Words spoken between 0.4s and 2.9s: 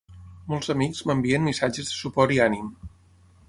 Molts amics m’envien missatges de suport i ànim.